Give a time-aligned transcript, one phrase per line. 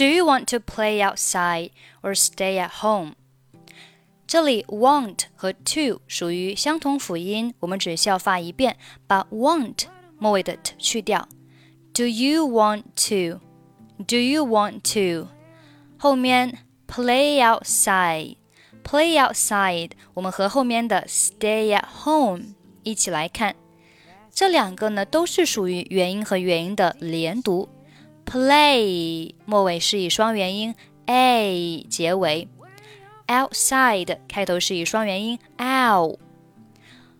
[0.00, 3.13] Do you want to play outside or stay at home？
[4.25, 11.27] 这里 want 和 to 属于相同辅音，我们只需要发一遍，把 want 末尾的 t 去掉。
[11.93, 13.41] Do you want to?
[14.05, 15.27] Do you want to?
[15.97, 18.37] 后面 play outside,
[18.83, 23.55] play outside，我们和后面的 stay at home 一起来看，
[24.33, 27.67] 这两个呢都是属于元音和元音的连读。
[28.31, 30.73] Play 末尾是以双元音
[31.05, 32.47] a 结尾
[33.27, 36.17] ，outside 开头是以双元音 l，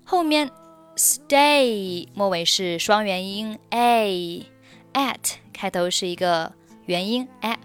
[0.05, 0.49] 后面
[0.95, 6.53] stay 末尾是双元音 a，at 开头是一个
[6.85, 7.59] 元音 a，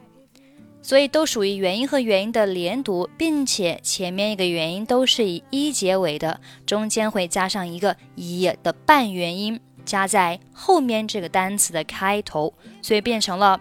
[0.82, 9.60] 所以都属于元音和元音的连读，并且前面一个元音都是以一结尾的，中间会加上一个一的半元音。
[9.85, 13.59] 加在后面这个单词的开头，所以变成了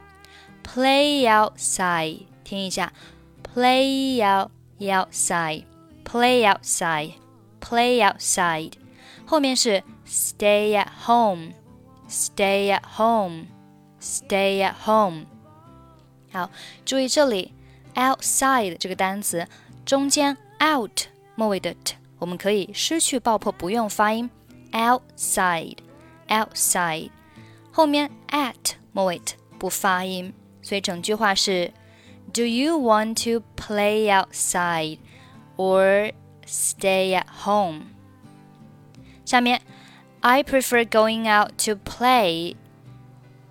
[0.63, 2.21] play outside。
[2.45, 2.93] 听一下，
[3.43, 8.73] play out outside，play outside，play outside。
[9.25, 15.27] 后面是 stay at home，stay at home，stay at home。
[16.33, 16.51] 好，
[16.85, 17.55] 注意这里
[17.95, 19.47] outside 这个单词
[19.85, 21.03] 中间 out
[21.35, 24.29] 末尾的 t，我们可以失去爆破，不用发音
[24.73, 25.77] outside。
[26.29, 27.11] outside，
[27.73, 29.21] 后面 at 末尾
[29.59, 30.33] 不发音，
[30.63, 31.73] 所以整句话是
[32.33, 34.99] Do you want to play outside
[35.57, 36.13] or
[36.47, 37.83] stay at home？
[39.25, 39.63] 下面
[40.21, 42.57] I prefer going out to play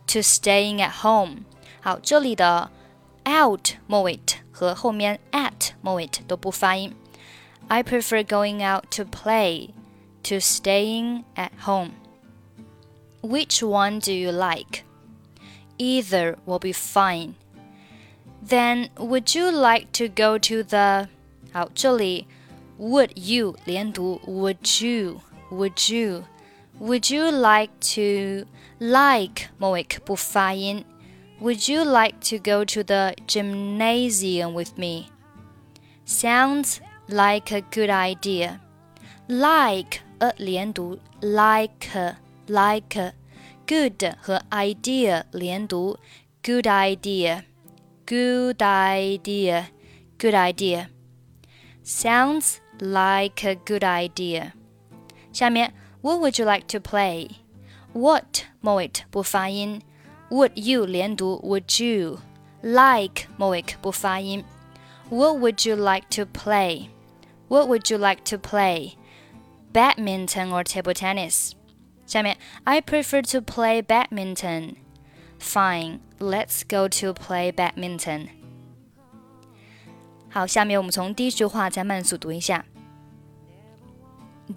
[0.07, 1.43] to staying at home。
[1.81, 2.69] 好，这里的
[3.25, 4.19] out 末尾
[4.51, 6.95] 和后面 at 末尾都不发音。
[7.67, 9.69] I prefer going out to play
[10.23, 11.91] to staying at home.
[13.23, 14.83] Which one do you like?
[15.77, 17.35] Either will be fine.
[18.41, 21.07] Then would you like to go to the
[21.51, 22.27] 好，这里
[22.79, 26.23] would you 连读 would you would you
[26.79, 28.45] would you like to
[28.79, 30.85] like 末尾不发音
[31.41, 35.09] Would you like to go to the gymnasium with me?
[36.05, 38.59] Sounds like a good idea.
[39.27, 41.87] Like a 连读 like
[42.47, 43.13] like
[43.67, 45.97] good 和 idea 连读，
[46.43, 54.51] good idea，good idea，good idea。Sounds like a good idea。
[55.31, 57.29] 下面，What would you like to play?
[57.93, 59.81] What 末尾不发音，
[60.29, 62.19] Would you 连读，Would you
[62.61, 64.43] like 末尾不发音。
[65.09, 66.89] What would you like to play?
[67.47, 68.93] What would you like to play?
[69.73, 71.53] Badminton or table tennis?
[72.05, 74.75] 下面，I prefer to play badminton.
[75.39, 78.29] Fine, let's go to play badminton.
[80.29, 82.65] 好，下面我们从第一句话再慢速读一下。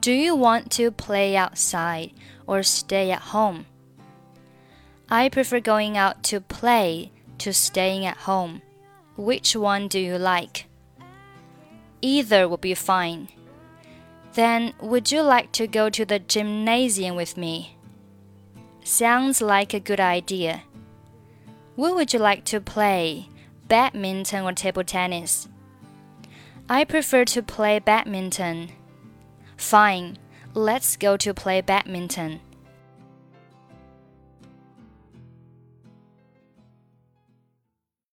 [0.01, 2.13] Do you want to play outside
[2.47, 3.65] or stay at home?
[5.09, 8.63] I prefer going out to play to staying at home.
[9.17, 10.65] Which one do you like?
[12.01, 13.29] Either will be fine.
[14.38, 17.76] Then, would you like to go to the gymnasium with me?
[18.84, 20.62] Sounds like a good idea.
[21.76, 23.30] What would you like to play?
[23.68, 25.50] Badminton or table tennis?
[26.70, 28.74] I prefer to play badminton.
[29.58, 30.20] Fine,
[30.54, 32.40] let's go to play badminton.